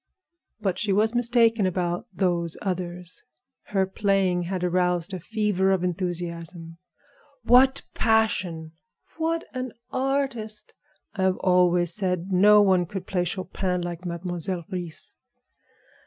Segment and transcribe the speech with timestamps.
[0.59, 3.21] But she was mistaken about "those others."
[3.67, 6.79] Her playing had aroused a fever of enthusiasm.
[7.43, 8.71] "What passion!"
[9.17, 10.73] "What an artist!"
[11.13, 15.17] "I have always said no one could play Chopin like Mademoiselle Reisz!"